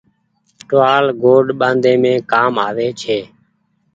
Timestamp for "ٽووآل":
0.67-1.05